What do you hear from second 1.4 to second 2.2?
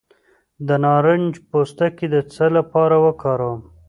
پوستکی د